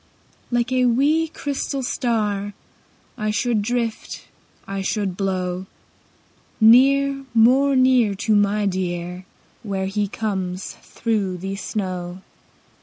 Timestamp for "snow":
11.55-12.23